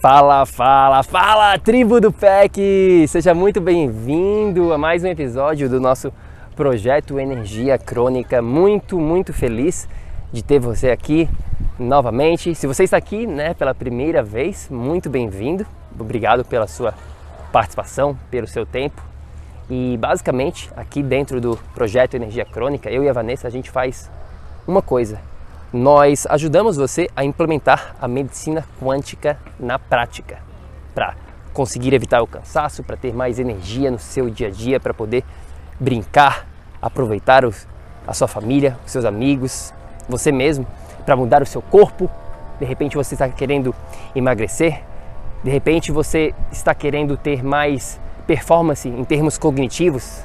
Fala, 0.00 0.46
fala, 0.46 1.02
fala, 1.02 1.58
tribo 1.58 2.00
do 2.00 2.10
PEC! 2.10 3.06
Seja 3.06 3.34
muito 3.34 3.60
bem-vindo 3.60 4.72
a 4.72 4.78
mais 4.78 5.04
um 5.04 5.08
episódio 5.08 5.68
do 5.68 5.78
nosso 5.78 6.10
projeto 6.56 7.20
Energia 7.20 7.76
Crônica. 7.76 8.40
Muito, 8.40 8.98
muito 8.98 9.34
feliz 9.34 9.86
de 10.32 10.42
ter 10.42 10.58
você 10.58 10.88
aqui 10.88 11.28
novamente. 11.78 12.54
Se 12.54 12.66
você 12.66 12.84
está 12.84 12.96
aqui 12.96 13.26
né, 13.26 13.52
pela 13.52 13.74
primeira 13.74 14.22
vez, 14.22 14.70
muito 14.70 15.10
bem-vindo. 15.10 15.66
Obrigado 15.98 16.46
pela 16.46 16.66
sua 16.66 16.94
participação, 17.52 18.18
pelo 18.30 18.46
seu 18.46 18.64
tempo. 18.64 19.02
E 19.68 19.98
basicamente, 19.98 20.70
aqui 20.74 21.02
dentro 21.02 21.42
do 21.42 21.58
projeto 21.74 22.14
Energia 22.14 22.46
Crônica, 22.46 22.90
eu 22.90 23.04
e 23.04 23.08
a 23.10 23.12
Vanessa, 23.12 23.46
a 23.46 23.50
gente 23.50 23.70
faz 23.70 24.10
uma 24.66 24.80
coisa, 24.80 25.20
nós 25.72 26.26
ajudamos 26.28 26.76
você 26.76 27.08
a 27.14 27.24
implementar 27.24 27.94
a 28.00 28.08
medicina 28.08 28.64
quântica 28.80 29.38
na 29.58 29.78
prática, 29.78 30.38
para 30.94 31.14
conseguir 31.52 31.94
evitar 31.94 32.22
o 32.22 32.26
cansaço, 32.26 32.82
para 32.82 32.96
ter 32.96 33.14
mais 33.14 33.38
energia 33.38 33.90
no 33.90 33.98
seu 33.98 34.28
dia 34.28 34.48
a 34.48 34.50
dia, 34.50 34.80
para 34.80 34.92
poder 34.92 35.24
brincar, 35.78 36.46
aproveitar 36.82 37.44
os, 37.44 37.68
a 38.06 38.12
sua 38.12 38.26
família, 38.26 38.76
os 38.84 38.90
seus 38.90 39.04
amigos, 39.04 39.72
você 40.08 40.32
mesmo, 40.32 40.66
para 41.06 41.14
mudar 41.14 41.42
o 41.42 41.46
seu 41.46 41.62
corpo. 41.62 42.10
De 42.58 42.64
repente 42.66 42.96
você 42.96 43.14
está 43.14 43.28
querendo 43.28 43.74
emagrecer, 44.14 44.82
de 45.42 45.50
repente 45.50 45.92
você 45.92 46.34
está 46.50 46.74
querendo 46.74 47.16
ter 47.16 47.42
mais 47.44 47.98
performance 48.26 48.88
em 48.88 49.04
termos 49.04 49.38
cognitivos, 49.38 50.24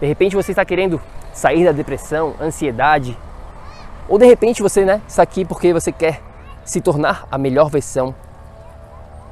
de 0.00 0.06
repente 0.06 0.34
você 0.34 0.52
está 0.52 0.64
querendo 0.64 1.00
sair 1.34 1.64
da 1.64 1.72
depressão, 1.72 2.34
ansiedade, 2.40 3.16
ou 4.08 4.18
de 4.18 4.26
repente 4.26 4.62
você 4.62 4.84
né, 4.84 5.02
está 5.06 5.22
aqui 5.22 5.44
porque 5.44 5.72
você 5.72 5.92
quer 5.92 6.20
se 6.64 6.80
tornar 6.80 7.26
a 7.30 7.38
melhor 7.38 7.70
versão 7.70 8.14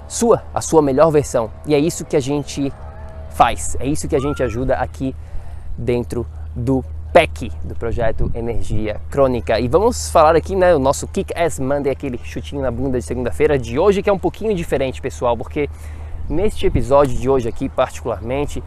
sua, 0.09 0.43
a 0.55 0.61
sua 0.61 0.83
melhor 0.83 1.11
versão. 1.11 1.51
E 1.67 1.75
é 1.75 1.79
isso 1.79 2.05
que 2.05 2.17
a 2.17 2.21
gente 2.21 2.73
faz, 3.31 3.77
é 3.81 3.87
isso 3.87 4.09
que 4.09 4.17
a 4.17 4.21
gente 4.21 4.43
ajuda 4.43 4.77
aqui 4.77 5.15
dentro 5.77 6.27
do 6.55 6.85
PEC, 7.13 7.51
do 7.65 7.75
projeto 7.75 8.31
Energia 8.35 9.01
Crônica. 9.11 9.59
E 9.59 9.69
vamos 9.69 10.11
falar 10.11 10.37
aqui, 10.37 10.55
né, 10.55 10.75
o 10.75 10.79
nosso 10.79 11.07
Kick 11.07 11.33
Ass 11.35 11.59
Monday, 11.59 11.91
aquele 11.91 12.19
chutinho 12.19 12.63
na 12.63 12.71
bunda 12.71 12.99
de 12.99 13.05
segunda-feira 13.05 13.59
de 13.59 13.79
hoje, 13.79 14.03
que 14.03 14.11
é 14.11 14.13
um 14.13 14.19
pouquinho 14.19 14.55
diferente, 14.55 15.01
pessoal, 15.01 15.37
porque 15.37 15.69
neste 16.29 16.67
episódio 16.67 17.17
de 17.17 17.29
hoje 17.29 17.49
aqui, 17.49 17.69
particularmente, 17.69 18.63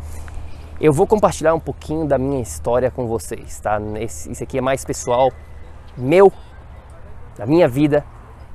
eu 0.80 0.94
vou 0.94 1.06
compartilhar 1.06 1.54
um 1.54 1.60
pouquinho 1.60 2.06
da 2.06 2.18
minha 2.18 2.42
história 2.42 2.90
com 2.90 3.06
vocês, 3.06 3.60
tá? 3.60 3.80
Esse, 4.00 4.32
isso 4.32 4.44
aqui 4.44 4.58
é 4.58 4.62
mais 4.62 4.86
pessoal, 4.86 5.32
meu, 5.98 6.32
da 7.38 7.46
minha 7.46 7.68
vida. 7.68 8.06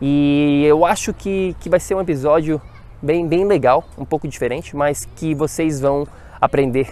E 0.01 0.65
eu 0.67 0.85
acho 0.85 1.13
que, 1.13 1.57
que 1.61 1.69
vai 1.69 1.81
ser 1.81 1.95
um 1.95 2.01
episódio 2.01 2.61
bem, 3.01 3.27
bem 3.27 3.45
legal, 3.45 3.85
um 3.97 4.05
pouco 4.05 4.27
diferente, 4.27 4.75
mas 4.77 5.05
que 5.17 5.35
vocês 5.35 5.81
vão 5.81 6.07
aprender 6.41 6.89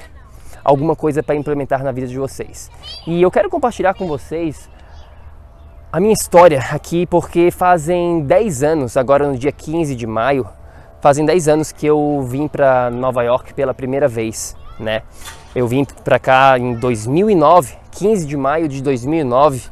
alguma 0.65 0.95
coisa 0.95 1.23
para 1.23 1.35
implementar 1.35 1.83
na 1.83 1.93
vida 1.93 2.07
de 2.07 2.19
vocês. 2.19 2.71
E 3.07 3.21
eu 3.21 3.31
quero 3.31 3.51
compartilhar 3.51 3.95
com 3.95 4.07
vocês 4.07 4.71
a 5.93 6.01
minha 6.01 6.13
história 6.13 6.61
aqui 6.71 7.07
porque 7.07 7.51
fazem 7.51 8.23
10 8.23 8.63
anos, 8.63 8.97
agora 8.97 9.27
no 9.29 9.37
dia 9.37 9.53
15 9.53 9.95
de 9.95 10.07
maio, 10.07 10.47
fazem 11.01 11.25
10 11.27 11.49
anos 11.49 11.73
que 11.73 11.87
eu 11.87 12.25
vim 12.27 12.49
para 12.49 12.91
Nova 12.91 13.23
York 13.23 13.53
pela 13.53 13.75
primeira 13.75 14.09
vez, 14.09 14.57
né? 14.79 15.03
Eu 15.55 15.67
vim 15.67 15.85
para 15.85 16.19
cá 16.19 16.59
em 16.59 16.75
2009, 16.75 17.77
15 17.91 18.27
de 18.27 18.37
maio 18.37 18.69
de 18.69 18.83
2009 18.83 19.71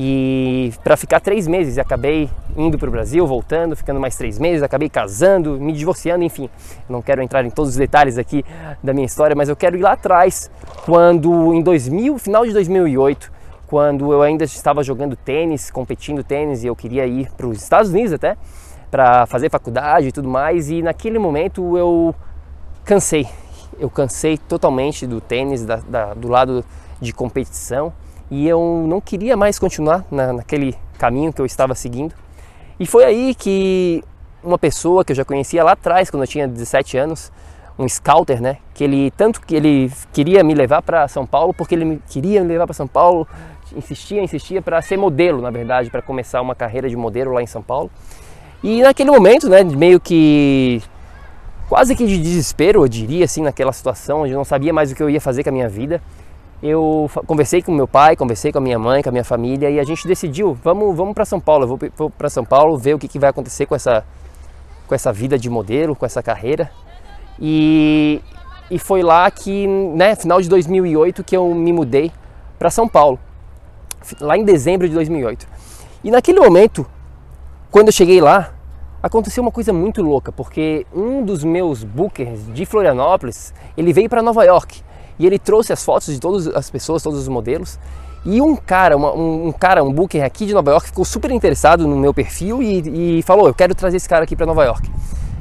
e 0.00 0.72
para 0.84 0.96
ficar 0.96 1.18
três 1.18 1.48
meses. 1.48 1.76
Acabei 1.76 2.30
indo 2.56 2.78
para 2.78 2.88
o 2.88 2.92
Brasil, 2.92 3.26
voltando, 3.26 3.74
ficando 3.74 3.98
mais 3.98 4.14
três 4.14 4.38
meses, 4.38 4.62
acabei 4.62 4.88
casando, 4.88 5.58
me 5.58 5.72
divorciando, 5.72 6.22
enfim. 6.22 6.48
Não 6.88 7.02
quero 7.02 7.20
entrar 7.20 7.44
em 7.44 7.50
todos 7.50 7.72
os 7.72 7.76
detalhes 7.76 8.16
aqui 8.16 8.44
da 8.80 8.94
minha 8.94 9.06
história, 9.06 9.34
mas 9.34 9.48
eu 9.48 9.56
quero 9.56 9.76
ir 9.76 9.80
lá 9.80 9.94
atrás, 9.94 10.48
quando 10.84 11.52
em 11.52 11.60
2000, 11.60 12.16
final 12.16 12.46
de 12.46 12.52
2008, 12.52 13.32
quando 13.66 14.12
eu 14.12 14.22
ainda 14.22 14.44
estava 14.44 14.84
jogando 14.84 15.16
tênis, 15.16 15.68
competindo 15.68 16.22
tênis 16.22 16.62
e 16.62 16.68
eu 16.68 16.76
queria 16.76 17.04
ir 17.04 17.28
para 17.32 17.48
os 17.48 17.60
Estados 17.60 17.90
Unidos 17.90 18.12
até 18.12 18.36
para 18.92 19.26
fazer 19.26 19.50
faculdade 19.50 20.06
e 20.06 20.12
tudo 20.12 20.28
mais. 20.28 20.70
E 20.70 20.80
naquele 20.80 21.18
momento 21.18 21.76
eu 21.76 22.14
cansei, 22.84 23.26
eu 23.80 23.90
cansei 23.90 24.38
totalmente 24.38 25.08
do 25.08 25.20
tênis, 25.20 25.66
da, 25.66 25.76
da, 25.76 26.14
do 26.14 26.28
lado 26.28 26.64
de 27.00 27.12
competição 27.12 27.92
e 28.30 28.46
eu 28.46 28.84
não 28.86 29.00
queria 29.00 29.36
mais 29.36 29.58
continuar 29.58 30.04
na, 30.10 30.32
naquele 30.32 30.74
caminho 30.98 31.32
que 31.32 31.40
eu 31.40 31.46
estava 31.46 31.74
seguindo. 31.74 32.14
E 32.78 32.86
foi 32.86 33.04
aí 33.04 33.34
que 33.34 34.04
uma 34.42 34.58
pessoa 34.58 35.04
que 35.04 35.12
eu 35.12 35.16
já 35.16 35.24
conhecia 35.24 35.64
lá 35.64 35.72
atrás, 35.72 36.10
quando 36.10 36.22
eu 36.22 36.28
tinha 36.28 36.46
17 36.46 36.96
anos, 36.98 37.32
um 37.78 37.88
scouter, 37.88 38.40
né? 38.40 38.58
Que 38.74 38.84
ele 38.84 39.10
tanto 39.12 39.40
que 39.40 39.54
ele 39.54 39.90
queria 40.12 40.44
me 40.44 40.54
levar 40.54 40.82
para 40.82 41.08
São 41.08 41.26
Paulo, 41.26 41.54
porque 41.54 41.74
ele 41.74 42.00
queria 42.08 42.42
me 42.42 42.48
levar 42.48 42.66
para 42.66 42.74
São 42.74 42.86
Paulo, 42.86 43.26
insistia, 43.74 44.22
insistia 44.22 44.60
para 44.60 44.80
ser 44.82 44.96
modelo, 44.96 45.40
na 45.40 45.50
verdade, 45.50 45.90
para 45.90 46.02
começar 46.02 46.40
uma 46.40 46.54
carreira 46.54 46.88
de 46.88 46.96
modelo 46.96 47.32
lá 47.32 47.42
em 47.42 47.46
São 47.46 47.62
Paulo. 47.62 47.90
E 48.62 48.82
naquele 48.82 49.10
momento, 49.10 49.48
né, 49.48 49.62
meio 49.62 50.00
que 50.00 50.82
quase 51.68 51.94
que 51.94 52.06
de 52.06 52.18
desespero, 52.18 52.82
eu 52.82 52.88
diria 52.88 53.24
assim, 53.24 53.42
naquela 53.42 53.72
situação, 53.72 54.22
onde 54.22 54.32
eu 54.32 54.36
não 54.36 54.44
sabia 54.44 54.72
mais 54.72 54.90
o 54.90 54.94
que 54.94 55.02
eu 55.02 55.08
ia 55.08 55.20
fazer 55.20 55.44
com 55.44 55.50
a 55.50 55.52
minha 55.52 55.68
vida 55.68 56.02
eu 56.62 57.08
conversei 57.26 57.62
com 57.62 57.72
meu 57.72 57.86
pai, 57.86 58.16
conversei 58.16 58.50
com 58.50 58.58
a 58.58 58.60
minha 58.60 58.78
mãe, 58.78 59.02
com 59.02 59.08
a 59.08 59.12
minha 59.12 59.24
família 59.24 59.70
e 59.70 59.78
a 59.78 59.84
gente 59.84 60.06
decidiu, 60.08 60.58
vamos, 60.62 60.96
vamos 60.96 61.14
para 61.14 61.24
São 61.24 61.38
Paulo, 61.38 61.64
eu 61.64 61.68
vou, 61.68 61.78
vou 61.96 62.10
para 62.10 62.28
São 62.28 62.44
Paulo 62.44 62.76
ver 62.76 62.94
o 62.94 62.98
que, 62.98 63.06
que 63.06 63.18
vai 63.18 63.30
acontecer 63.30 63.66
com 63.66 63.76
essa, 63.76 64.04
com 64.86 64.94
essa 64.94 65.12
vida 65.12 65.38
de 65.38 65.48
modelo, 65.48 65.94
com 65.94 66.04
essa 66.04 66.20
carreira. 66.20 66.70
E, 67.40 68.20
e 68.68 68.78
foi 68.78 69.02
lá 69.02 69.30
que, 69.30 69.68
né, 69.68 70.16
final 70.16 70.40
de 70.40 70.48
2008, 70.48 71.22
que 71.22 71.36
eu 71.36 71.54
me 71.54 71.72
mudei 71.72 72.10
para 72.58 72.70
São 72.70 72.88
Paulo, 72.88 73.20
lá 74.20 74.36
em 74.36 74.44
dezembro 74.44 74.88
de 74.88 74.94
2008. 74.94 75.46
E 76.02 76.10
naquele 76.10 76.40
momento, 76.40 76.84
quando 77.70 77.88
eu 77.88 77.92
cheguei 77.92 78.20
lá, 78.20 78.52
aconteceu 79.00 79.42
uma 79.42 79.52
coisa 79.52 79.72
muito 79.72 80.02
louca, 80.02 80.32
porque 80.32 80.84
um 80.92 81.24
dos 81.24 81.44
meus 81.44 81.84
bookers 81.84 82.52
de 82.52 82.66
Florianópolis, 82.66 83.54
ele 83.76 83.92
veio 83.92 84.08
para 84.08 84.22
Nova 84.22 84.44
York 84.44 84.82
e 85.18 85.26
ele 85.26 85.38
trouxe 85.38 85.72
as 85.72 85.84
fotos 85.84 86.14
de 86.14 86.20
todas 86.20 86.46
as 86.48 86.70
pessoas, 86.70 87.02
todos 87.02 87.18
os 87.18 87.28
modelos. 87.28 87.78
E 88.24 88.40
um 88.40 88.56
cara, 88.56 88.96
uma, 88.96 89.12
um, 89.12 89.48
um, 89.48 89.52
cara, 89.52 89.82
um 89.82 89.92
booker 89.92 90.22
aqui 90.24 90.44
de 90.46 90.52
Nova 90.52 90.70
York 90.70 90.88
ficou 90.88 91.04
super 91.04 91.30
interessado 91.30 91.86
no 91.86 91.96
meu 91.96 92.12
perfil 92.12 92.62
e, 92.62 93.18
e 93.18 93.22
falou: 93.22 93.46
Eu 93.46 93.54
quero 93.54 93.74
trazer 93.74 93.96
esse 93.96 94.08
cara 94.08 94.24
aqui 94.24 94.36
para 94.36 94.46
Nova 94.46 94.64
York. 94.64 94.90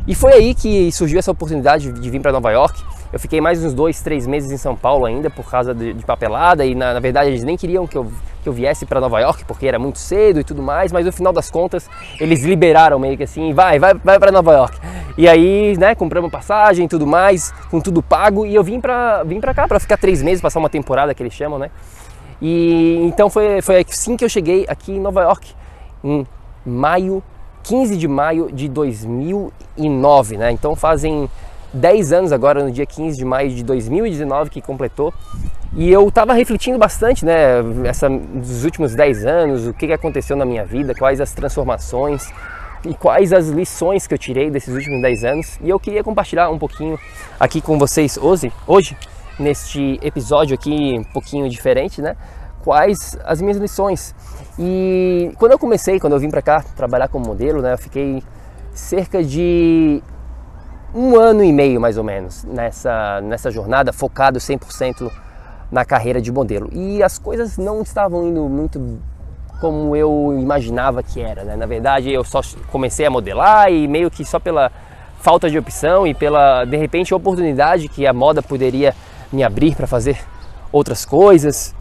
E 0.07 0.15
foi 0.15 0.33
aí 0.33 0.55
que 0.55 0.91
surgiu 0.91 1.19
essa 1.19 1.31
oportunidade 1.31 1.91
de 1.91 2.09
vir 2.09 2.21
para 2.21 2.31
Nova 2.31 2.51
York. 2.51 2.81
Eu 3.11 3.19
fiquei 3.19 3.39
mais 3.39 3.63
uns 3.63 3.73
dois, 3.73 4.01
três 4.01 4.27
meses 4.27 4.51
em 4.51 4.57
São 4.57 4.75
Paulo 4.75 5.05
ainda 5.05 5.29
por 5.29 5.49
causa 5.49 5.73
de, 5.73 5.93
de 5.93 6.05
papelada 6.05 6.65
e 6.65 6.75
na, 6.75 6.93
na, 6.93 6.99
verdade 6.99 7.29
eles 7.29 7.41
nem 7.41 7.55
queriam 7.55 7.87
que 7.87 7.97
eu, 7.97 8.11
que 8.43 8.49
eu 8.49 8.51
viesse 8.51 8.85
para 8.85 8.99
Nova 8.99 9.19
York 9.21 9.45
porque 9.45 9.65
era 9.65 9.79
muito 9.79 9.97
cedo 9.97 10.41
e 10.41 10.43
tudo 10.43 10.61
mais, 10.61 10.91
mas 10.91 11.05
no 11.05 11.11
final 11.13 11.31
das 11.31 11.49
contas 11.49 11.89
eles 12.19 12.43
liberaram 12.43 12.99
meio 12.99 13.15
que 13.15 13.23
assim, 13.23 13.53
vai, 13.53 13.79
vai, 13.79 13.93
vai 13.93 14.19
para 14.19 14.29
Nova 14.29 14.51
York. 14.53 14.77
E 15.17 15.27
aí, 15.27 15.77
né, 15.77 15.95
compramos 15.95 16.29
passagem 16.29 16.85
e 16.85 16.87
tudo 16.87 17.07
mais, 17.07 17.51
com 17.71 17.79
tudo 17.79 18.03
pago 18.03 18.45
e 18.45 18.53
eu 18.53 18.63
vim 18.63 18.81
para 18.81 19.23
vim 19.23 19.39
para 19.39 19.53
cá 19.53 19.67
para 19.67 19.79
ficar 19.79 19.97
três 19.97 20.21
meses, 20.21 20.41
passar 20.41 20.59
uma 20.59 20.69
temporada 20.69 21.13
que 21.13 21.23
eles 21.23 21.33
chamam, 21.33 21.57
né? 21.57 21.71
E 22.41 22.99
então 23.03 23.29
foi, 23.29 23.61
foi 23.61 23.85
assim 23.89 24.17
que 24.17 24.25
eu 24.25 24.29
cheguei 24.29 24.65
aqui 24.67 24.91
em 24.91 24.99
Nova 24.99 25.21
York, 25.21 25.55
em 26.03 26.27
maio, 26.65 27.23
15 27.63 27.95
de 27.95 28.07
maio 28.07 28.51
de 28.51 28.67
2009, 28.67 30.37
né? 30.37 30.51
Então 30.51 30.75
fazem 30.75 31.29
10 31.73 32.13
anos 32.13 32.31
agora, 32.31 32.63
no 32.63 32.71
dia 32.71 32.85
15 32.85 33.17
de 33.17 33.25
maio 33.25 33.49
de 33.49 33.63
2019 33.63 34.49
que 34.49 34.61
completou. 34.61 35.13
E 35.75 35.91
eu 35.91 36.07
estava 36.07 36.33
refletindo 36.33 36.77
bastante, 36.77 37.25
né, 37.25 37.59
essa, 37.85 38.09
nos 38.09 38.63
últimos 38.63 38.95
10 38.95 39.25
anos, 39.25 39.67
o 39.67 39.73
que 39.73 39.91
aconteceu 39.91 40.35
na 40.35 40.45
minha 40.45 40.65
vida, 40.65 40.95
quais 40.95 41.21
as 41.21 41.33
transformações 41.33 42.31
e 42.85 42.93
quais 42.93 43.33
as 43.33 43.49
lições 43.49 44.07
que 44.07 44.13
eu 44.13 44.17
tirei 44.17 44.49
desses 44.49 44.73
últimos 44.73 45.01
10 45.01 45.23
anos. 45.23 45.59
E 45.61 45.69
eu 45.69 45.79
queria 45.79 46.03
compartilhar 46.03 46.49
um 46.49 46.57
pouquinho 46.57 46.97
aqui 47.39 47.61
com 47.61 47.77
vocês 47.77 48.17
hoje, 48.17 48.51
hoje 48.65 48.97
neste 49.39 49.99
episódio 50.01 50.55
aqui 50.55 50.95
um 50.97 51.03
pouquinho 51.03 51.49
diferente, 51.49 52.01
né? 52.01 52.15
Quais 52.63 53.17
as 53.23 53.41
minhas 53.41 53.57
lições. 53.57 54.15
E 54.57 55.31
quando 55.37 55.51
eu 55.51 55.59
comecei, 55.59 55.99
quando 55.99 56.13
eu 56.13 56.19
vim 56.19 56.29
para 56.29 56.41
cá 56.41 56.63
trabalhar 56.75 57.07
como 57.07 57.25
modelo, 57.25 57.61
né, 57.61 57.73
eu 57.73 57.77
fiquei 57.77 58.23
cerca 58.73 59.23
de 59.23 60.01
um 60.97 61.15
ano 61.15 61.43
e 61.43 61.53
meio 61.53 61.79
mais 61.79 61.95
ou 61.97 62.03
menos 62.03 62.43
nessa, 62.43 63.21
nessa 63.21 63.51
jornada, 63.51 63.93
focado 63.93 64.39
100% 64.39 65.11
na 65.71 65.85
carreira 65.85 66.19
de 66.19 66.31
modelo. 66.31 66.69
E 66.73 67.03
as 67.03 67.19
coisas 67.19 67.57
não 67.57 67.83
estavam 67.83 68.27
indo 68.27 68.49
muito 68.49 68.99
como 69.61 69.95
eu 69.95 70.35
imaginava 70.39 71.03
que 71.03 71.21
era. 71.21 71.43
Né? 71.43 71.55
Na 71.55 71.67
verdade, 71.67 72.11
eu 72.11 72.23
só 72.23 72.41
comecei 72.71 73.05
a 73.05 73.11
modelar 73.11 73.71
e 73.71 73.87
meio 73.87 74.09
que 74.09 74.25
só 74.25 74.39
pela 74.39 74.71
falta 75.19 75.49
de 75.49 75.57
opção 75.57 76.07
e 76.07 76.15
pela, 76.15 76.65
de 76.65 76.77
repente, 76.77 77.13
oportunidade 77.13 77.87
que 77.87 78.07
a 78.07 78.13
moda 78.13 78.41
poderia 78.41 78.95
me 79.31 79.43
abrir 79.43 79.75
para 79.75 79.85
fazer 79.85 80.19
outras 80.71 81.05
coisas. 81.05 81.75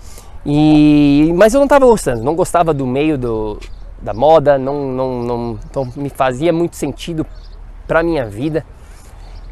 E, 0.44 1.32
mas 1.36 1.54
eu 1.54 1.58
não 1.58 1.66
estava 1.66 1.86
gostando, 1.86 2.22
não 2.22 2.34
gostava 2.34 2.72
do 2.72 2.86
meio 2.86 3.16
do, 3.16 3.58
da 4.00 4.12
moda, 4.14 4.58
não, 4.58 4.92
não, 4.92 5.22
não, 5.22 5.58
me 5.96 6.08
fazia 6.08 6.52
muito 6.52 6.76
sentido 6.76 7.26
para 7.86 8.02
minha 8.02 8.26
vida 8.26 8.64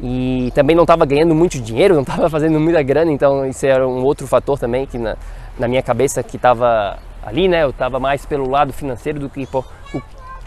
e 0.01 0.51
também 0.53 0.75
não 0.75 0.83
estava 0.83 1.05
ganhando 1.05 1.33
muito 1.33 1.59
dinheiro, 1.59 1.95
não 1.95 2.01
estava 2.01 2.29
fazendo 2.29 2.59
muita 2.59 2.81
grana, 2.83 3.11
então 3.11 3.45
isso 3.45 3.65
era 3.65 3.87
um 3.87 4.03
outro 4.03 4.27
fator 4.27 4.59
também 4.59 4.85
que 4.85 4.97
na, 4.97 5.15
na 5.57 5.67
minha 5.67 5.81
cabeça 5.81 6.21
que 6.21 6.35
estava 6.35 6.97
ali, 7.25 7.47
né? 7.47 7.63
Eu 7.63 7.69
estava 7.69 7.99
mais 7.99 8.25
pelo 8.25 8.49
lado 8.49 8.73
financeiro 8.73 9.19
do 9.19 9.29
que 9.29 9.45
por, 9.45 9.65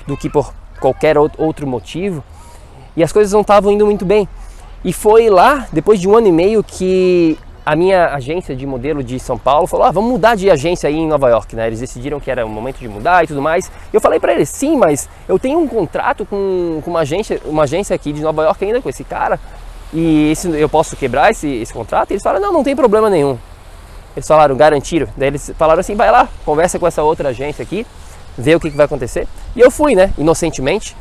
do 0.06 0.16
que 0.16 0.28
por 0.28 0.52
qualquer 0.80 1.16
outro 1.18 1.66
motivo 1.66 2.22
e 2.96 3.02
as 3.02 3.12
coisas 3.12 3.32
não 3.32 3.40
estavam 3.40 3.72
indo 3.72 3.86
muito 3.86 4.04
bem. 4.04 4.28
E 4.84 4.92
foi 4.92 5.28
lá, 5.28 5.66
depois 5.72 6.00
de 6.00 6.08
um 6.08 6.16
ano 6.16 6.28
e 6.28 6.32
meio, 6.32 6.62
que 6.62 7.38
a 7.68 7.76
minha 7.76 8.14
agência 8.14 8.56
de 8.56 8.66
modelo 8.66 9.04
de 9.04 9.20
São 9.20 9.36
Paulo 9.36 9.66
falou: 9.66 9.84
ah, 9.84 9.90
vamos 9.90 10.10
mudar 10.10 10.34
de 10.34 10.50
agência 10.50 10.88
aí 10.88 10.96
em 10.96 11.06
Nova 11.06 11.28
York, 11.28 11.54
né? 11.54 11.66
Eles 11.66 11.80
decidiram 11.80 12.18
que 12.18 12.30
era 12.30 12.46
o 12.46 12.48
momento 12.48 12.78
de 12.78 12.88
mudar 12.88 13.22
e 13.22 13.26
tudo 13.26 13.42
mais. 13.42 13.70
Eu 13.92 14.00
falei 14.00 14.18
para 14.18 14.32
eles: 14.32 14.48
sim, 14.48 14.74
mas 14.74 15.06
eu 15.28 15.38
tenho 15.38 15.58
um 15.58 15.68
contrato 15.68 16.24
com, 16.24 16.80
com 16.82 16.90
uma 16.90 17.00
agência, 17.00 17.38
uma 17.44 17.64
agência 17.64 17.94
aqui 17.94 18.10
de 18.10 18.22
Nova 18.22 18.42
York 18.42 18.64
ainda 18.64 18.80
com 18.80 18.88
esse 18.88 19.04
cara 19.04 19.38
e 19.92 20.30
esse, 20.30 20.48
eu 20.48 20.66
posso 20.66 20.96
quebrar 20.96 21.30
esse, 21.30 21.46
esse 21.46 21.70
contrato? 21.70 22.10
E 22.10 22.14
eles 22.14 22.22
falaram: 22.22 22.46
não, 22.46 22.54
não 22.54 22.64
tem 22.64 22.74
problema 22.74 23.10
nenhum. 23.10 23.36
Eles 24.16 24.26
falaram: 24.26 24.56
garantiram. 24.56 25.08
Daí 25.14 25.28
eles 25.28 25.52
falaram 25.58 25.80
assim: 25.80 25.94
vai 25.94 26.10
lá, 26.10 26.26
conversa 26.46 26.78
com 26.78 26.86
essa 26.86 27.02
outra 27.02 27.28
agência 27.28 27.62
aqui, 27.62 27.86
vê 28.38 28.54
o 28.54 28.60
que, 28.60 28.70
que 28.70 28.78
vai 28.78 28.86
acontecer. 28.86 29.28
E 29.54 29.60
eu 29.60 29.70
fui, 29.70 29.94
né? 29.94 30.10
Inocentemente 30.16 30.96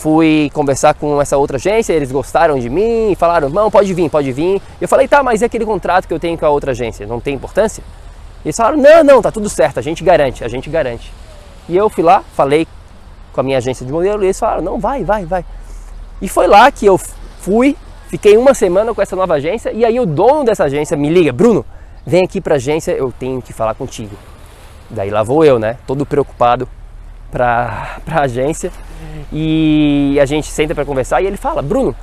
fui 0.00 0.50
conversar 0.54 0.94
com 0.94 1.20
essa 1.20 1.36
outra 1.36 1.58
agência, 1.58 1.92
eles 1.92 2.10
gostaram 2.10 2.58
de 2.58 2.70
mim 2.70 3.12
e 3.12 3.14
falaram, 3.14 3.50
não, 3.50 3.70
pode 3.70 3.92
vir, 3.92 4.08
pode 4.08 4.32
vir. 4.32 4.60
Eu 4.80 4.88
falei, 4.88 5.06
tá, 5.06 5.22
mas 5.22 5.42
e 5.42 5.44
aquele 5.44 5.66
contrato 5.66 6.08
que 6.08 6.14
eu 6.14 6.18
tenho 6.18 6.38
com 6.38 6.46
a 6.46 6.48
outra 6.48 6.70
agência? 6.70 7.06
Não 7.06 7.20
tem 7.20 7.34
importância? 7.34 7.84
Eles 8.42 8.56
falaram, 8.56 8.78
não, 8.78 9.04
não, 9.04 9.20
tá 9.20 9.30
tudo 9.30 9.50
certo, 9.50 9.78
a 9.78 9.82
gente 9.82 10.02
garante, 10.02 10.42
a 10.42 10.48
gente 10.48 10.70
garante. 10.70 11.12
E 11.68 11.76
eu 11.76 11.90
fui 11.90 12.02
lá, 12.02 12.24
falei 12.34 12.66
com 13.30 13.40
a 13.40 13.44
minha 13.44 13.58
agência 13.58 13.84
de 13.84 13.92
modelo 13.92 14.22
e 14.22 14.26
eles 14.26 14.38
falaram, 14.38 14.62
não, 14.62 14.80
vai, 14.80 15.04
vai, 15.04 15.26
vai. 15.26 15.44
E 16.22 16.28
foi 16.28 16.46
lá 16.46 16.72
que 16.72 16.86
eu 16.86 16.96
fui, 16.96 17.76
fiquei 18.08 18.38
uma 18.38 18.54
semana 18.54 18.94
com 18.94 19.02
essa 19.02 19.14
nova 19.14 19.34
agência 19.34 19.70
e 19.70 19.84
aí 19.84 20.00
o 20.00 20.06
dono 20.06 20.44
dessa 20.44 20.64
agência 20.64 20.96
me 20.96 21.10
liga, 21.10 21.30
Bruno, 21.30 21.62
vem 22.06 22.24
aqui 22.24 22.40
pra 22.40 22.54
agência, 22.54 22.92
eu 22.92 23.12
tenho 23.12 23.42
que 23.42 23.52
falar 23.52 23.74
contigo. 23.74 24.16
Daí 24.88 25.10
lá 25.10 25.22
vou 25.22 25.44
eu, 25.44 25.58
né, 25.58 25.76
todo 25.86 26.06
preocupado 26.06 26.66
pra, 27.30 27.98
pra 28.04 28.22
agência 28.22 28.70
e 29.32 30.18
a 30.20 30.24
gente 30.24 30.48
senta 30.48 30.74
para 30.74 30.84
conversar 30.84 31.22
e 31.22 31.26
ele 31.26 31.36
fala: 31.36 31.62
Bruno, 31.62 31.94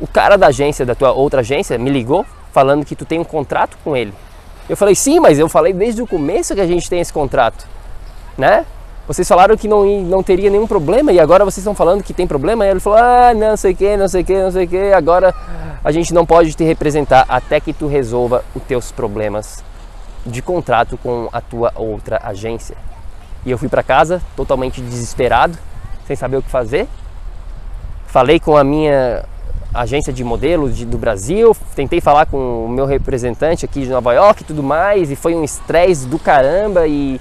o 0.00 0.06
cara 0.06 0.36
da 0.36 0.48
agência, 0.48 0.86
da 0.86 0.94
tua 0.94 1.12
outra 1.12 1.40
agência, 1.40 1.76
me 1.78 1.90
ligou 1.90 2.24
falando 2.52 2.84
que 2.84 2.96
tu 2.96 3.04
tem 3.04 3.18
um 3.18 3.24
contrato 3.24 3.76
com 3.84 3.96
ele. 3.96 4.12
Eu 4.68 4.76
falei: 4.76 4.94
sim, 4.94 5.18
mas 5.20 5.38
eu 5.38 5.48
falei 5.48 5.72
desde 5.72 6.00
o 6.02 6.06
começo 6.06 6.54
que 6.54 6.60
a 6.60 6.66
gente 6.66 6.88
tem 6.88 7.00
esse 7.00 7.12
contrato, 7.12 7.66
né? 8.38 8.64
Vocês 9.06 9.26
falaram 9.26 9.56
que 9.56 9.66
não, 9.66 9.84
não 10.02 10.22
teria 10.22 10.48
nenhum 10.48 10.68
problema 10.68 11.10
e 11.10 11.18
agora 11.18 11.44
vocês 11.44 11.58
estão 11.58 11.74
falando 11.74 12.04
que 12.04 12.14
tem 12.14 12.26
problema. 12.26 12.64
E 12.64 12.70
ele 12.70 12.80
falou: 12.80 12.98
ah, 12.98 13.34
não 13.34 13.56
sei 13.56 13.72
o 13.72 13.76
que, 13.76 13.96
não 13.96 14.08
sei 14.08 14.22
o 14.22 14.24
que, 14.24 14.42
não 14.42 14.50
sei 14.52 14.64
o 14.64 14.68
que. 14.68 14.92
Agora 14.92 15.34
a 15.82 15.90
gente 15.90 16.14
não 16.14 16.24
pode 16.24 16.54
te 16.54 16.62
representar 16.62 17.24
até 17.28 17.58
que 17.58 17.72
tu 17.72 17.88
resolva 17.88 18.44
os 18.54 18.62
teus 18.62 18.92
problemas 18.92 19.64
de 20.24 20.40
contrato 20.40 20.96
com 20.98 21.28
a 21.32 21.40
tua 21.40 21.72
outra 21.74 22.20
agência. 22.22 22.76
E 23.44 23.50
eu 23.50 23.58
fui 23.58 23.68
para 23.68 23.82
casa 23.82 24.20
totalmente 24.36 24.80
desesperado 24.80 25.56
sem 26.06 26.16
saber 26.16 26.36
o 26.36 26.42
que 26.42 26.50
fazer. 26.50 26.88
Falei 28.06 28.40
com 28.40 28.56
a 28.56 28.64
minha 28.64 29.24
agência 29.72 30.12
de 30.12 30.24
modelos 30.24 30.76
de, 30.76 30.84
do 30.84 30.98
Brasil, 30.98 31.56
tentei 31.76 32.00
falar 32.00 32.26
com 32.26 32.64
o 32.64 32.68
meu 32.68 32.86
representante 32.86 33.64
aqui 33.64 33.82
de 33.82 33.88
Nova 33.88 34.12
York 34.12 34.42
e 34.42 34.44
tudo 34.44 34.62
mais, 34.62 35.10
e 35.10 35.16
foi 35.16 35.34
um 35.34 35.44
estresse 35.44 36.08
do 36.08 36.18
caramba 36.18 36.88
e 36.88 37.20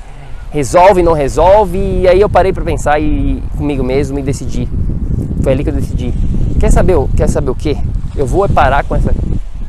resolve, 0.52 1.04
não 1.04 1.14
resolve, 1.14 1.78
e 1.78 2.08
aí 2.08 2.20
eu 2.20 2.30
parei 2.30 2.52
para 2.52 2.64
pensar 2.64 3.00
e 3.00 3.44
comigo 3.56 3.84
mesmo 3.84 4.18
e 4.18 4.24
decidi. 4.24 4.68
Foi 5.44 5.54
ali 5.54 5.64
que 5.64 5.70
eu 5.70 5.74
decidi. 5.74 6.12
Quer 6.60 6.72
saber, 6.72 6.96
quer 7.16 7.30
saber 7.30 7.52
o 7.52 7.56
que? 7.56 7.78
Eu 8.16 8.26
vou 8.26 8.50
parar 8.50 8.84
com 8.84 8.96
essa 8.96 9.14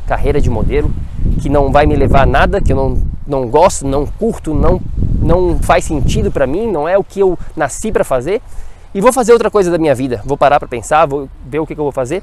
carreira 0.07 0.41
de 0.41 0.49
modelo 0.49 0.91
que 1.39 1.49
não 1.49 1.71
vai 1.71 1.85
me 1.85 1.95
levar 1.95 2.23
a 2.23 2.25
nada, 2.25 2.59
que 2.59 2.73
eu 2.73 2.75
não, 2.75 3.01
não 3.27 3.47
gosto, 3.47 3.85
não 3.87 4.05
curto, 4.05 4.53
não, 4.53 4.81
não 5.21 5.59
faz 5.59 5.85
sentido 5.85 6.31
para 6.31 6.47
mim, 6.47 6.69
não 6.69 6.87
é 6.87 6.97
o 6.97 7.03
que 7.03 7.19
eu 7.19 7.37
nasci 7.55 7.91
para 7.91 8.03
fazer 8.03 8.41
e 8.93 8.99
vou 8.99 9.13
fazer 9.13 9.31
outra 9.31 9.49
coisa 9.49 9.71
da 9.71 9.77
minha 9.77 9.95
vida. 9.95 10.21
Vou 10.25 10.37
parar 10.37 10.59
para 10.59 10.67
pensar, 10.67 11.05
vou 11.05 11.29
ver 11.45 11.59
o 11.59 11.65
que, 11.65 11.73
que, 11.73 11.79
eu 11.79 11.85
vou 11.85 11.91
fazer. 11.91 12.21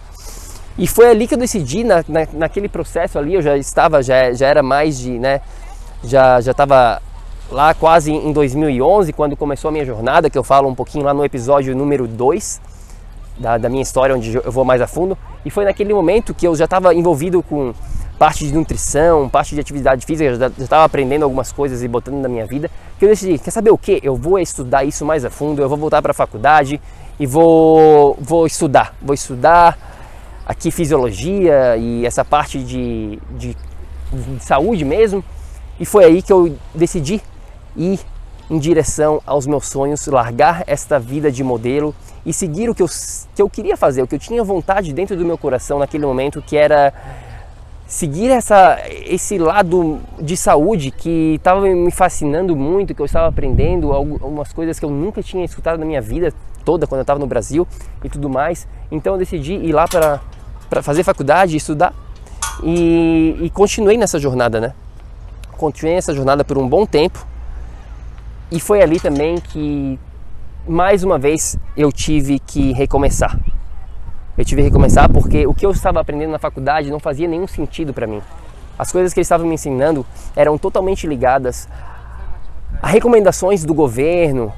E 0.76 0.86
foi 0.86 1.08
ali 1.10 1.26
que 1.26 1.34
eu 1.34 1.38
decidi, 1.38 1.82
na, 1.82 2.04
na, 2.08 2.26
naquele 2.32 2.68
processo 2.68 3.18
ali, 3.18 3.34
eu 3.34 3.42
já 3.42 3.56
estava, 3.56 4.02
já, 4.02 4.32
já 4.32 4.46
era 4.46 4.62
mais 4.62 4.98
de, 4.98 5.18
né, 5.18 5.40
já 6.04 6.40
já 6.40 6.52
estava 6.52 7.00
lá 7.50 7.72
quase 7.74 8.12
em 8.12 8.32
2011, 8.32 9.12
quando 9.12 9.36
começou 9.36 9.70
a 9.70 9.72
minha 9.72 9.84
jornada, 9.84 10.28
que 10.28 10.36
eu 10.36 10.44
falo 10.44 10.68
um 10.68 10.74
pouquinho 10.74 11.04
lá 11.04 11.14
no 11.14 11.24
episódio 11.24 11.74
número 11.74 12.06
2 12.06 12.60
da, 13.38 13.56
da 13.56 13.68
minha 13.68 13.82
história, 13.82 14.14
onde 14.14 14.34
eu 14.34 14.52
vou 14.52 14.64
mais 14.64 14.80
a 14.80 14.86
fundo. 14.86 15.16
E 15.44 15.50
foi 15.50 15.64
naquele 15.64 15.94
momento 15.94 16.34
que 16.34 16.46
eu 16.46 16.54
já 16.54 16.66
estava 16.66 16.94
envolvido 16.94 17.42
com 17.42 17.72
parte 18.18 18.46
de 18.46 18.52
nutrição, 18.52 19.28
parte 19.28 19.54
de 19.54 19.60
atividade 19.60 20.04
física, 20.04 20.34
já 20.34 20.46
estava 20.58 20.84
aprendendo 20.84 21.22
algumas 21.22 21.52
coisas 21.52 21.82
e 21.82 21.88
botando 21.88 22.16
na 22.16 22.28
minha 22.28 22.44
vida, 22.44 22.70
que 22.98 23.04
eu 23.04 23.08
decidi, 23.08 23.38
quer 23.38 23.50
saber 23.50 23.70
o 23.70 23.78
que? 23.78 24.00
Eu 24.02 24.16
vou 24.16 24.38
estudar 24.38 24.84
isso 24.84 25.04
mais 25.04 25.24
a 25.24 25.30
fundo, 25.30 25.62
eu 25.62 25.68
vou 25.68 25.78
voltar 25.78 26.02
para 26.02 26.10
a 26.10 26.14
faculdade 26.14 26.80
e 27.18 27.26
vou, 27.26 28.16
vou 28.20 28.46
estudar, 28.46 28.94
vou 29.00 29.14
estudar 29.14 29.78
aqui 30.44 30.70
fisiologia 30.70 31.76
e 31.76 32.04
essa 32.04 32.24
parte 32.24 32.58
de, 32.62 33.18
de, 33.30 33.56
de 34.12 34.44
saúde 34.44 34.84
mesmo. 34.84 35.22
E 35.78 35.86
foi 35.86 36.04
aí 36.04 36.22
que 36.22 36.32
eu 36.32 36.56
decidi 36.74 37.22
ir 37.76 38.00
em 38.50 38.58
direção 38.58 39.22
aos 39.26 39.46
meus 39.46 39.66
sonhos, 39.66 40.06
largar 40.06 40.64
esta 40.66 40.98
vida 40.98 41.30
de 41.30 41.44
modelo 41.44 41.94
e 42.24 42.32
seguir 42.32 42.68
o 42.68 42.74
que 42.74 42.82
eu, 42.82 42.88
que 43.34 43.42
eu 43.42 43.48
queria 43.48 43.76
fazer, 43.76 44.02
o 44.02 44.06
que 44.06 44.14
eu 44.14 44.18
tinha 44.18 44.42
vontade 44.42 44.92
dentro 44.92 45.16
do 45.16 45.24
meu 45.24 45.38
coração 45.38 45.78
naquele 45.78 46.04
momento, 46.04 46.42
que 46.42 46.56
era 46.56 46.92
seguir 47.88 48.30
essa, 48.30 48.78
esse 48.86 49.38
lado 49.38 49.98
de 50.20 50.36
saúde 50.36 50.90
que 50.90 51.36
estava 51.36 51.62
me 51.62 51.90
fascinando 51.90 52.54
muito, 52.54 52.94
que 52.94 53.00
eu 53.00 53.06
estava 53.06 53.26
aprendendo 53.26 53.92
algumas 53.92 54.52
coisas 54.52 54.78
que 54.78 54.84
eu 54.84 54.90
nunca 54.90 55.22
tinha 55.22 55.42
escutado 55.42 55.78
na 55.78 55.86
minha 55.86 56.02
vida 56.02 56.32
toda 56.66 56.86
quando 56.86 56.98
eu 56.98 57.02
estava 57.02 57.18
no 57.18 57.26
Brasil 57.26 57.66
e 58.04 58.10
tudo 58.10 58.28
mais. 58.28 58.68
Então 58.92 59.14
eu 59.14 59.18
decidi 59.18 59.54
ir 59.54 59.72
lá 59.72 59.88
para 59.88 60.82
fazer 60.82 61.02
faculdade, 61.02 61.56
estudar 61.56 61.94
e, 62.62 63.38
e 63.40 63.50
continuei 63.50 63.96
nessa 63.96 64.18
jornada, 64.18 64.60
né? 64.60 64.74
Continuei 65.56 65.94
nessa 65.94 66.14
jornada 66.14 66.44
por 66.44 66.58
um 66.58 66.68
bom 66.68 66.84
tempo 66.84 67.26
e 68.52 68.60
foi 68.60 68.82
ali 68.82 69.00
também 69.00 69.40
que 69.40 69.98
mais 70.68 71.02
uma 71.02 71.18
vez 71.18 71.58
eu 71.74 71.90
tive 71.90 72.38
que 72.38 72.72
recomeçar. 72.72 73.40
Eu 74.38 74.44
tive 74.44 74.62
que 74.62 74.68
recomeçar 74.68 75.10
porque 75.10 75.48
o 75.48 75.52
que 75.52 75.66
eu 75.66 75.72
estava 75.72 76.00
aprendendo 76.00 76.30
na 76.30 76.38
faculdade 76.38 76.92
não 76.92 77.00
fazia 77.00 77.26
nenhum 77.26 77.48
sentido 77.48 77.92
para 77.92 78.06
mim. 78.06 78.22
As 78.78 78.92
coisas 78.92 79.12
que 79.12 79.18
eles 79.18 79.26
estavam 79.26 79.44
me 79.44 79.54
ensinando 79.54 80.06
eram 80.36 80.56
totalmente 80.56 81.08
ligadas 81.08 81.68
a 82.80 82.86
recomendações 82.86 83.64
do 83.64 83.74
governo, 83.74 84.52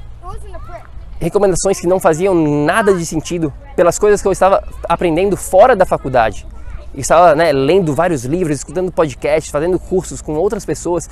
recomendações 1.19 1.79
que 1.79 1.87
não 1.87 1.99
faziam 1.99 2.35
nada 2.35 2.93
de 2.93 3.03
sentido 3.03 3.51
pelas 3.75 3.97
coisas 3.97 4.21
que 4.21 4.27
eu 4.27 4.31
estava 4.31 4.63
aprendendo 4.87 5.35
fora 5.35 5.75
da 5.75 5.85
faculdade. 5.85 6.45
Eu 6.93 6.99
estava 6.99 7.33
né, 7.33 7.51
lendo 7.51 7.95
vários 7.95 8.23
livros, 8.23 8.57
escutando 8.57 8.91
podcasts, 8.91 9.51
fazendo 9.51 9.79
cursos 9.79 10.21
com 10.21 10.33
outras 10.33 10.63
pessoas. 10.63 11.09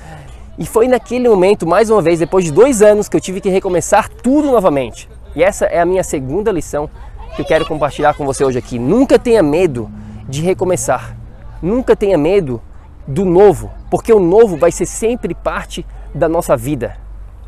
E 0.60 0.66
foi 0.68 0.88
naquele 0.88 1.28
momento, 1.28 1.66
mais 1.66 1.90
uma 1.90 2.04
vez, 2.04 2.20
depois 2.20 2.46
de 2.46 2.52
dois 2.52 2.84
anos, 2.84 3.10
que 3.10 3.18
eu 3.18 3.22
tive 3.22 3.42
que 3.42 3.50
recomeçar 3.50 4.10
tudo 4.10 4.52
novamente. 4.52 5.10
E 5.36 5.42
essa 5.42 5.66
é 5.66 5.80
a 5.80 5.86
minha 5.86 6.04
segunda 6.04 6.52
lição 6.52 6.88
que 7.36 7.42
eu 7.42 7.46
quero 7.46 7.66
compartilhar 7.66 8.14
com 8.14 8.26
você 8.26 8.44
hoje 8.44 8.58
aqui. 8.58 8.78
Nunca 8.80 9.18
tenha 9.18 9.42
medo 9.44 9.90
de 10.28 10.42
recomeçar. 10.42 11.16
Nunca 11.62 11.96
tenha 11.96 12.18
medo 12.18 12.62
do 13.08 13.26
novo, 13.26 13.72
porque 13.90 14.14
o 14.14 14.20
novo 14.20 14.56
vai 14.56 14.72
ser 14.72 14.86
sempre 14.86 15.34
parte 15.34 15.86
da 16.14 16.30
nossa 16.30 16.56
vida, 16.56 16.96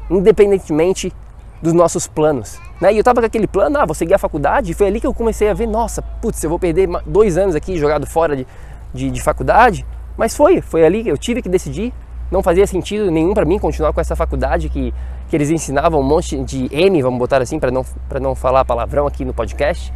independentemente 0.10 1.14
dos 1.62 1.74
nossos 1.74 2.08
planos. 2.08 2.60
Né? 2.80 2.94
E 2.94 2.98
eu 2.98 3.02
estava 3.02 3.22
com 3.22 3.28
aquele 3.28 3.48
plano, 3.48 3.78
ah, 3.78 3.86
vou 3.86 3.94
seguir 3.94 4.16
a 4.16 4.18
faculdade, 4.18 4.72
e 4.72 4.74
foi 4.74 4.88
ali 4.88 5.00
que 5.00 5.06
eu 5.06 5.14
comecei 5.14 5.50
a 5.50 5.54
ver, 5.54 5.68
nossa, 5.68 6.02
putz, 6.02 6.44
eu 6.44 6.50
vou 6.50 6.58
perder 6.58 6.90
dois 7.06 7.38
anos 7.38 7.56
aqui 7.56 7.78
jogado 7.78 8.08
fora 8.08 8.36
de, 8.36 8.48
de, 8.94 9.12
de 9.12 9.22
faculdade. 9.22 9.86
Mas 10.18 10.36
foi, 10.36 10.62
foi 10.62 10.84
ali 10.84 11.04
que 11.04 11.10
eu 11.10 11.18
tive 11.18 11.42
que 11.42 11.50
decidir. 11.50 11.94
Não 12.32 12.42
fazia 12.42 12.66
sentido 12.66 13.12
nenhum 13.12 13.34
para 13.34 13.46
mim 13.46 13.60
continuar 13.60 13.94
com 13.94 14.02
essa 14.02 14.16
faculdade 14.16 14.70
que, 14.70 14.94
que 15.32 15.38
eles 15.38 15.50
ensinavam 15.50 16.02
um 16.02 16.04
monte 16.04 16.38
de 16.44 16.68
M, 16.76 17.02
vamos 17.02 17.18
botar 17.18 17.42
assim, 17.42 17.58
para 17.58 17.72
não, 17.72 17.86
não 18.22 18.36
falar 18.36 18.66
palavrão 18.66 19.08
aqui 19.08 19.24
no 19.24 19.34
podcast. 19.34 19.94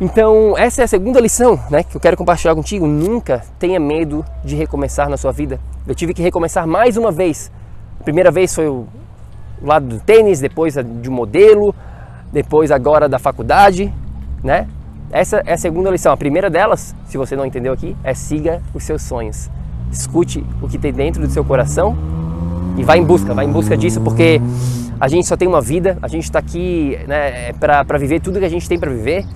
Então, 0.00 0.56
essa 0.56 0.80
é 0.80 0.84
a 0.84 0.88
segunda 0.88 1.20
lição 1.20 1.60
né, 1.68 1.82
que 1.82 1.94
eu 1.94 2.00
quero 2.00 2.16
compartilhar 2.16 2.54
contigo. 2.54 2.86
Nunca 2.86 3.44
tenha 3.58 3.78
medo 3.78 4.24
de 4.42 4.56
recomeçar 4.56 5.10
na 5.10 5.18
sua 5.18 5.30
vida. 5.30 5.60
Eu 5.86 5.94
tive 5.94 6.14
que 6.14 6.22
recomeçar 6.22 6.66
mais 6.66 6.96
uma 6.96 7.12
vez. 7.12 7.52
A 8.00 8.02
primeira 8.02 8.30
vez 8.30 8.54
foi 8.54 8.66
o 8.66 8.86
lado 9.60 9.86
do 9.86 10.00
tênis, 10.00 10.40
depois 10.40 10.72
de 10.74 11.10
um 11.10 11.12
modelo, 11.12 11.74
depois 12.32 12.70
agora 12.70 13.10
da 13.10 13.18
faculdade, 13.18 13.92
né? 14.42 14.66
Essa 15.10 15.42
é 15.44 15.52
a 15.52 15.58
segunda 15.58 15.90
lição. 15.90 16.12
A 16.12 16.16
primeira 16.16 16.48
delas, 16.48 16.96
se 17.04 17.18
você 17.18 17.36
não 17.36 17.44
entendeu 17.44 17.74
aqui, 17.74 17.94
é 18.02 18.14
siga 18.14 18.62
os 18.72 18.84
seus 18.84 19.02
sonhos. 19.02 19.50
Escute 19.92 20.42
o 20.62 20.66
que 20.68 20.78
tem 20.78 20.94
dentro 20.94 21.20
do 21.20 21.30
seu 21.30 21.44
coração 21.44 21.94
e 22.78 22.84
vá 22.84 22.96
em 22.96 23.02
busca, 23.02 23.34
vá 23.34 23.44
em 23.44 23.50
busca 23.50 23.76
disso, 23.76 24.00
porque 24.00 24.40
a 25.00 25.08
gente 25.08 25.26
só 25.26 25.36
tem 25.36 25.48
uma 25.48 25.60
vida, 25.60 25.98
a 26.00 26.06
gente 26.06 26.24
está 26.24 26.38
aqui 26.38 26.96
né, 27.08 27.52
para 27.54 27.98
viver 27.98 28.20
tudo 28.20 28.38
que 28.38 28.44
a 28.44 28.48
gente 28.48 28.68
tem 28.68 28.78
para 28.78 28.88
viver 28.90 29.26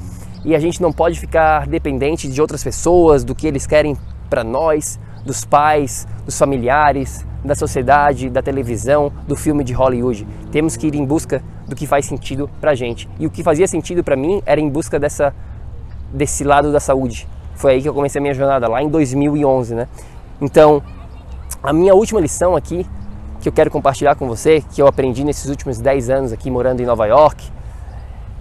e 0.44 0.54
a 0.54 0.60
gente 0.60 0.80
não 0.80 0.92
pode 0.92 1.18
ficar 1.18 1.66
dependente 1.66 2.28
de 2.28 2.40
outras 2.40 2.62
pessoas, 2.62 3.24
do 3.24 3.34
que 3.34 3.46
eles 3.46 3.66
querem 3.66 3.96
para 4.30 4.44
nós, 4.44 4.98
dos 5.26 5.44
pais, 5.44 6.06
dos 6.24 6.38
familiares, 6.38 7.26
da 7.44 7.56
sociedade, 7.56 8.30
da 8.30 8.40
televisão, 8.40 9.12
do 9.26 9.34
filme 9.34 9.64
de 9.64 9.72
Hollywood. 9.72 10.26
Temos 10.52 10.76
que 10.76 10.86
ir 10.86 10.94
em 10.94 11.04
busca 11.04 11.42
do 11.66 11.74
que 11.74 11.86
faz 11.86 12.06
sentido 12.06 12.48
para 12.60 12.76
gente. 12.76 13.08
E 13.18 13.26
o 13.26 13.30
que 13.30 13.42
fazia 13.42 13.66
sentido 13.66 14.04
para 14.04 14.16
mim 14.16 14.40
era 14.46 14.60
em 14.60 14.68
busca 14.68 14.98
dessa 15.00 15.34
desse 16.12 16.44
lado 16.44 16.70
da 16.70 16.78
saúde. 16.78 17.26
Foi 17.54 17.72
aí 17.72 17.82
que 17.82 17.88
eu 17.88 17.94
comecei 17.94 18.18
a 18.18 18.22
minha 18.22 18.34
jornada 18.34 18.68
lá 18.68 18.82
em 18.82 18.88
2011, 18.88 19.74
né? 19.74 19.88
Então, 20.40 20.82
a 21.62 21.72
minha 21.72 21.94
última 21.94 22.20
lição 22.20 22.54
aqui 22.54 22.86
que 23.42 23.48
eu 23.48 23.52
quero 23.52 23.72
compartilhar 23.72 24.14
com 24.14 24.28
você, 24.28 24.62
que 24.72 24.80
eu 24.80 24.86
aprendi 24.86 25.24
nesses 25.24 25.50
últimos 25.50 25.80
10 25.80 26.10
anos 26.10 26.32
aqui 26.32 26.48
morando 26.48 26.80
em 26.80 26.86
Nova 26.86 27.06
York, 27.06 27.50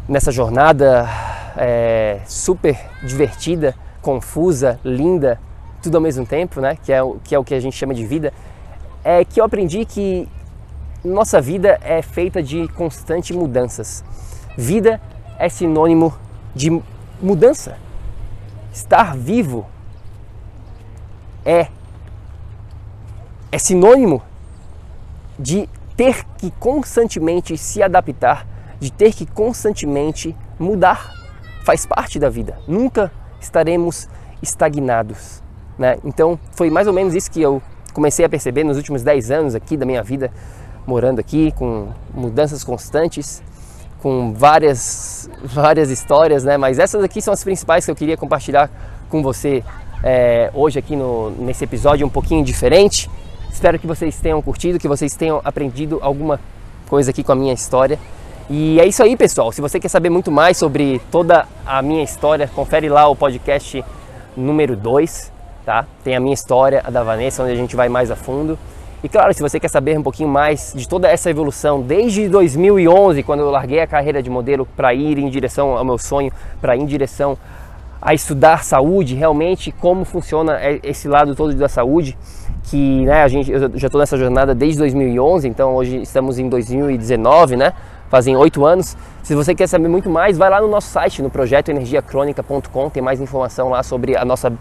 nessa 0.07 0.31
jornada 0.31 1.09
é, 1.57 2.19
super 2.27 2.77
divertida, 3.03 3.73
confusa, 3.99 4.79
linda, 4.85 5.39
tudo 5.81 5.95
ao 5.95 6.01
mesmo 6.01 6.23
tempo, 6.23 6.61
né? 6.61 6.77
Que 6.83 6.93
é, 6.93 7.01
o, 7.01 7.17
que 7.23 7.33
é 7.33 7.39
o 7.39 7.43
que 7.43 7.55
a 7.55 7.59
gente 7.59 7.75
chama 7.75 7.95
de 7.95 8.05
vida, 8.05 8.31
é 9.03 9.25
que 9.25 9.41
eu 9.41 9.43
aprendi 9.43 9.85
que 9.85 10.29
nossa 11.03 11.41
vida 11.41 11.79
é 11.81 12.03
feita 12.03 12.43
de 12.43 12.67
constantes 12.67 13.35
mudanças. 13.35 14.03
Vida 14.55 15.01
é 15.39 15.49
sinônimo 15.49 16.13
de 16.53 16.79
mudança. 17.19 17.75
Estar 18.71 19.17
vivo 19.17 19.65
é 21.43 21.69
é 23.51 23.57
sinônimo 23.57 24.21
de 25.41 25.67
ter 25.97 26.25
que 26.37 26.51
constantemente 26.51 27.57
se 27.57 27.81
adaptar, 27.81 28.47
de 28.79 28.91
ter 28.91 29.13
que 29.13 29.25
constantemente 29.25 30.35
mudar 30.59 31.13
faz 31.63 31.85
parte 31.85 32.19
da 32.19 32.29
vida. 32.29 32.57
Nunca 32.67 33.11
estaremos 33.39 34.07
estagnados. 34.41 35.41
Né? 35.77 35.97
Então 36.03 36.39
foi 36.51 36.69
mais 36.69 36.87
ou 36.87 36.93
menos 36.93 37.13
isso 37.15 37.29
que 37.29 37.41
eu 37.41 37.61
comecei 37.93 38.23
a 38.23 38.29
perceber 38.29 38.63
nos 38.63 38.77
últimos 38.77 39.03
10 39.03 39.31
anos 39.31 39.55
aqui 39.55 39.75
da 39.75 39.85
minha 39.85 40.03
vida, 40.03 40.31
morando 40.85 41.19
aqui, 41.19 41.51
com 41.51 41.89
mudanças 42.13 42.63
constantes, 42.63 43.43
com 44.01 44.33
várias, 44.33 45.29
várias 45.43 45.89
histórias, 45.89 46.43
né? 46.43 46.57
mas 46.57 46.79
essas 46.79 47.03
aqui 47.03 47.21
são 47.21 47.33
as 47.33 47.43
principais 47.43 47.85
que 47.85 47.91
eu 47.91 47.95
queria 47.95 48.17
compartilhar 48.17 48.69
com 49.09 49.21
você 49.21 49.63
é, 50.03 50.49
hoje 50.53 50.79
aqui 50.79 50.95
no, 50.95 51.31
nesse 51.31 51.63
episódio 51.63 52.05
um 52.05 52.09
pouquinho 52.09 52.43
diferente. 52.43 53.09
Espero 53.51 53.77
que 53.77 53.85
vocês 53.85 54.19
tenham 54.19 54.41
curtido, 54.41 54.79
que 54.79 54.87
vocês 54.87 55.15
tenham 55.15 55.41
aprendido 55.43 55.99
alguma 56.01 56.39
coisa 56.87 57.11
aqui 57.11 57.23
com 57.23 57.31
a 57.31 57.35
minha 57.35 57.53
história. 57.53 57.99
E 58.49 58.79
é 58.79 58.85
isso 58.85 59.03
aí, 59.03 59.15
pessoal. 59.15 59.51
Se 59.51 59.61
você 59.61 59.79
quer 59.79 59.89
saber 59.89 60.09
muito 60.09 60.31
mais 60.31 60.57
sobre 60.57 60.99
toda 61.11 61.47
a 61.65 61.81
minha 61.81 62.03
história, 62.03 62.49
confere 62.53 62.89
lá 62.89 63.07
o 63.07 63.15
podcast 63.15 63.83
número 64.35 64.75
2, 64.75 65.31
tá? 65.65 65.85
Tem 66.03 66.15
a 66.15 66.19
minha 66.19 66.33
história, 66.33 66.81
a 66.83 66.89
da 66.89 67.03
Vanessa, 67.03 67.43
onde 67.43 67.53
a 67.53 67.55
gente 67.55 67.75
vai 67.75 67.87
mais 67.87 68.09
a 68.09 68.15
fundo. 68.15 68.57
E 69.03 69.09
claro, 69.09 69.33
se 69.33 69.41
você 69.41 69.59
quer 69.59 69.67
saber 69.67 69.97
um 69.97 70.03
pouquinho 70.03 70.29
mais 70.29 70.73
de 70.75 70.87
toda 70.87 71.07
essa 71.07 71.29
evolução 71.29 71.81
desde 71.81 72.29
2011, 72.29 73.23
quando 73.23 73.39
eu 73.39 73.49
larguei 73.49 73.79
a 73.79 73.87
carreira 73.87 74.21
de 74.21 74.29
modelo 74.29 74.67
para 74.75 74.93
ir 74.93 75.17
em 75.17 75.29
direção 75.29 75.77
ao 75.77 75.83
meu 75.83 75.97
sonho, 75.97 76.31
para 76.59 76.75
ir 76.75 76.81
em 76.81 76.85
direção 76.85 77.37
a 78.01 78.13
estudar 78.13 78.63
saúde, 78.63 79.15
realmente 79.15 79.71
como 79.71 80.03
funciona 80.03 80.59
esse 80.83 81.07
lado 81.07 81.35
todo 81.35 81.53
da 81.53 81.69
saúde, 81.69 82.17
que 82.63 83.05
né, 83.05 83.23
a 83.23 83.27
gente, 83.27 83.51
eu 83.51 83.59
já 83.77 83.87
estou 83.87 83.99
nessa 83.99 84.17
jornada 84.17 84.55
desde 84.55 84.79
2011, 84.79 85.47
então 85.47 85.75
hoje 85.75 86.01
estamos 86.01 86.39
em 86.39 86.49
2019, 86.49 87.55
né? 87.55 87.73
fazem 88.11 88.35
oito 88.35 88.65
anos. 88.65 88.97
Se 89.23 89.33
você 89.33 89.55
quer 89.55 89.67
saber 89.67 89.87
muito 89.87 90.09
mais, 90.09 90.37
vai 90.37 90.49
lá 90.49 90.59
no 90.59 90.67
nosso 90.67 90.89
site, 90.89 91.21
no 91.21 91.29
projetoenergiacronica.com, 91.29 92.89
tem 92.89 93.01
mais 93.01 93.21
informação 93.21 93.69
lá 93.69 93.81
sobre 93.81 94.17
a 94.17 94.25
nossa 94.25 94.51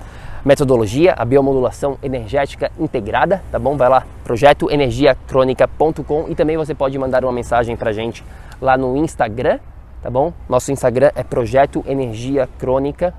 metodologia, 0.45 1.15
a 1.19 1.25
biomodulação 1.25 1.99
energética 2.01 2.71
integrada, 2.79 3.43
tá 3.51 3.59
bom? 3.59 3.77
Vai 3.77 3.89
lá, 3.89 4.07
projetoenergiacronica.com 4.23 6.27
e 6.29 6.37
também 6.37 6.57
você 6.57 6.77
pode 6.77 6.97
mandar 6.97 7.25
uma 7.25 7.33
mensagem 7.33 7.77
pra 7.77 7.93
gente 7.93 8.25
lá 8.61 8.79
no 8.79 8.97
Instagram, 8.97 9.59
tá 10.01 10.09
bom? 10.09 10.33
Nosso 10.49 10.71
Instagram 10.71 11.11
é 11.17 11.25
Projeto 11.25 11.83
Energia 11.89 12.49
Crônica 12.57 13.13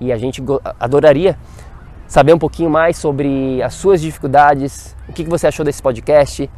e 0.00 0.12
a 0.12 0.16
gente 0.16 0.42
adoraria 0.78 1.36
saber 2.06 2.34
um 2.34 2.38
pouquinho 2.38 2.70
mais 2.70 2.96
sobre 2.96 3.62
as 3.62 3.74
suas 3.74 4.00
dificuldades, 4.00 4.96
o 5.08 5.12
que 5.12 5.24
você 5.24 5.46
achou 5.46 5.64
desse 5.64 5.80
podcast, 5.80 6.50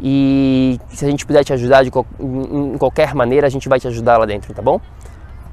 e 0.00 0.80
se 0.88 1.04
a 1.04 1.10
gente 1.10 1.26
puder 1.26 1.44
te 1.44 1.52
ajudar 1.52 1.82
de, 1.82 1.90
em 2.20 2.78
qualquer 2.78 3.14
maneira, 3.14 3.46
a 3.46 3.50
gente 3.50 3.68
vai 3.68 3.78
te 3.78 3.86
ajudar 3.88 4.18
lá 4.18 4.26
dentro, 4.26 4.52
tá 4.54 4.62
bom? 4.62 4.80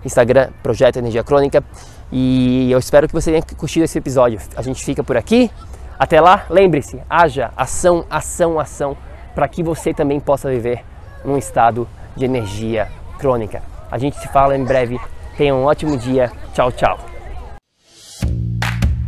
Instagram, 0.03 0.50
Projeto 0.63 0.98
Energia 0.98 1.24
Crônica. 1.24 1.63
E 2.12 2.72
eu 2.72 2.79
espero 2.79 3.08
que 3.08 3.13
você 3.13 3.31
tenha 3.31 3.43
curtido 3.43 3.84
esse 3.84 3.98
episódio. 3.98 4.39
A 4.55 4.62
gente 4.62 4.84
fica 4.84 5.03
por 5.03 5.17
aqui. 5.17 5.51
Até 5.98 6.22
lá, 6.22 6.46
lembre-se, 6.50 7.01
haja 7.10 7.51
ação, 7.58 8.05
ação, 8.10 8.60
ação, 8.60 8.98
para 9.36 9.48
que 9.48 9.62
você 9.62 9.93
também 9.93 10.19
possa 10.19 10.50
viver 10.50 10.84
num 11.25 11.38
estado 11.38 11.88
de 12.15 12.25
energia 12.25 12.88
crônica. 13.19 13.62
A 13.91 13.98
gente 13.98 14.17
se 14.17 14.27
fala 14.29 14.55
em 14.55 14.63
breve. 14.63 15.00
Tenha 15.38 15.53
um 15.53 15.65
ótimo 15.65 15.98
dia. 15.98 16.31
Tchau, 16.53 16.72
tchau. 16.72 17.09